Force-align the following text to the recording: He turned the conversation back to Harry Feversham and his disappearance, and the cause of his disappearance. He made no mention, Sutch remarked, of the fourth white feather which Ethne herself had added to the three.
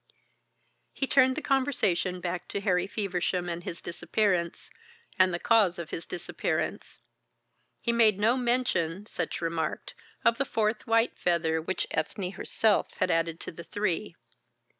He 0.93 1.05
turned 1.05 1.35
the 1.35 1.43
conversation 1.43 2.21
back 2.21 2.47
to 2.47 2.59
Harry 2.61 2.87
Feversham 2.87 3.47
and 3.47 3.63
his 3.63 3.83
disappearance, 3.83 4.71
and 5.19 5.31
the 5.31 5.37
cause 5.37 5.77
of 5.77 5.91
his 5.91 6.07
disappearance. 6.07 6.97
He 7.83 7.91
made 7.93 8.17
no 8.19 8.35
mention, 8.35 9.05
Sutch 9.05 9.41
remarked, 9.41 9.93
of 10.25 10.39
the 10.39 10.43
fourth 10.45 10.87
white 10.87 11.15
feather 11.19 11.61
which 11.61 11.85
Ethne 11.91 12.31
herself 12.31 12.93
had 12.95 13.11
added 13.11 13.39
to 13.41 13.51
the 13.51 13.63
three. 13.63 14.15